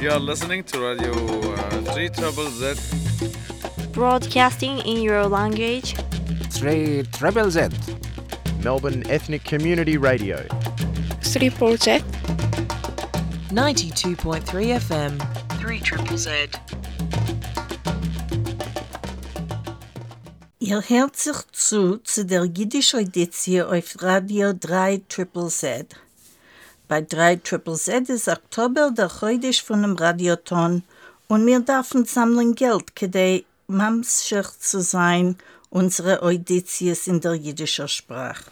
[0.00, 2.76] You are listening to Radio uh, 3 Trouble Z.
[3.92, 5.96] Broadcasting in your language.
[6.50, 7.70] 3 Treble Z.
[8.62, 10.46] Melbourne Ethnic Community Radio.
[11.22, 12.04] 3 Project.
[13.50, 15.18] 92.3 FM.
[15.60, 16.60] 3 Triple Z.
[20.60, 25.96] Ihr hört sich zu zu der jiddischen Edition auf Radio 3 Triple Z.
[26.88, 30.82] Bei 3 Triple Z ist Oktober der Heudisch von dem Radioton.
[31.26, 35.36] Und wir dürfen sammeln Geld, kedei mamschig zu sein,
[35.68, 38.50] unsere Auditions in der jiddischen Sprache.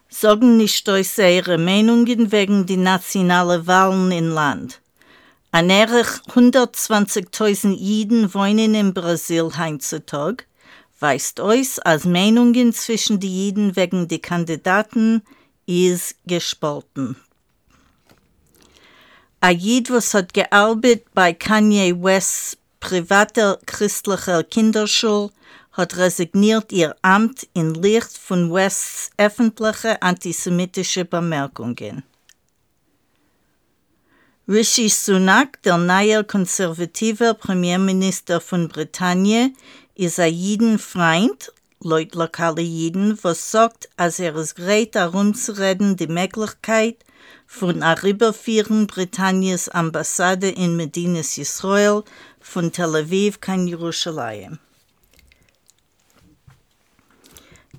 [0.08, 4.80] sagen nicht durch ihre Meinungen wegen die nationalen Wahlen im Land.
[5.52, 10.45] Annäherlich 120.000 Jiden wohnen in Brasil heutzutage,
[11.02, 15.22] weist euch als Meinungen zwischen den Jiden wegen die Kandidaten
[15.66, 17.17] ist gespalten.
[19.42, 25.32] A Jid, was hat gearbeitet bei Kanye Wests privater christlicher Kinderschule,
[25.72, 32.04] hat resigniert ihr Amt in Licht von Wests öffentliche antisemitische Bemerkungen.
[34.45, 39.56] Rishi Sunak, der neue konservative Premierminister von Britannien,
[39.95, 46.08] ist ein Jidenfreund, laut lokale Jiden, sagt, als er es gerät, darum zu reden, die
[46.08, 47.06] Möglichkeit
[47.48, 52.04] von a Rüberführen Britanniens Ambassade in Medinas Israel
[52.39, 54.60] von Tel Aviv kann Jerusalem.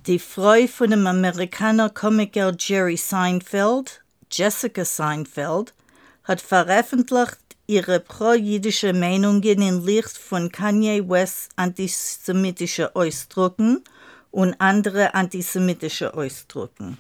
[0.07, 4.03] Die Frau von dem Amerikaner Komiker Jerry Seinfeld,
[4.33, 5.75] Jessica Seinfeld,
[6.25, 13.85] hat veröffentlicht ihre pro-jüdische Meinungen in Licht von Kanye West antisemitische Ausdrücken
[14.33, 16.99] und andere antisemitische Ausdrücken.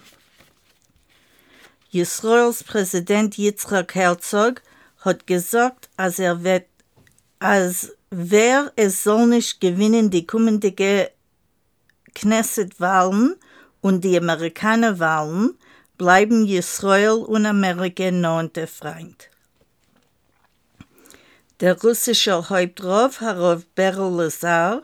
[1.90, 4.62] Israels Präsident Yitzhak Herzog
[5.00, 6.66] hat gesagt, als er wird,
[7.40, 10.72] als wer es soll nicht gewinnen die kommende
[12.14, 13.34] Knesset-Wahlen
[13.80, 15.58] und die Amerikaner-Wahlen,
[15.98, 19.30] bleiben Israel und Amerika neunte Freund.
[21.60, 24.80] Der russische Hauptrauf, Harav Berel Lazar,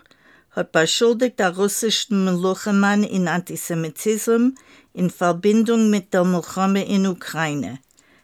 [0.50, 4.52] hat beschuldigt der russischen Meluchemann in Antisemitismus
[4.92, 7.78] in Verbindung mit der Milchome in Ukraine.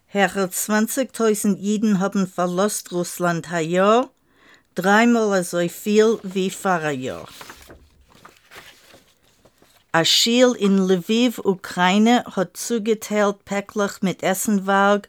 [0.05, 4.11] Herr 20.000 Jiden haben verlost Russland ein Jahr,
[4.75, 7.29] dreimal so viel wie vor ein Jahr.
[9.93, 15.09] Ein Schiel in Lviv, Ukraine, hat zugeteilt päcklich mit Essenwagen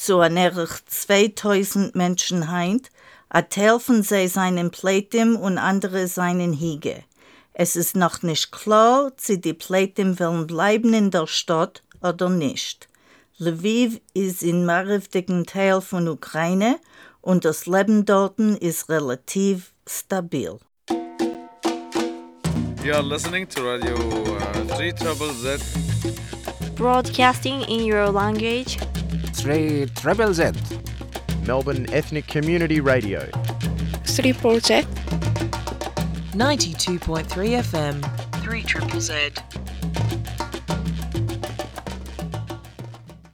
[0.00, 2.90] zu ernährlich 2000 Menschen heint,
[3.28, 7.04] a Teil von sie seinen Plätem und andere seinen Hige.
[7.52, 12.88] Es ist noch nicht klar, ob die Plätem wollen bleiben in der Stadt oder nicht.
[13.36, 16.78] Lviv ist in marivdigen Teil von Ukraine
[17.20, 20.58] und das Leben dort ist relativ stabil.
[22.82, 25.60] You are listening to Radio uh, 3 Trouble Z.
[26.74, 28.78] Broadcasting in your language.
[29.40, 30.52] 3 Treble Z.
[31.46, 33.26] Melbourne Ethnic Community Radio.
[34.04, 34.86] 3 Project.
[36.34, 38.42] 92.3 FM.
[38.42, 39.49] 3 Triple Z.